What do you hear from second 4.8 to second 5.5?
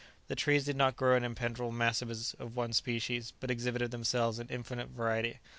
variety.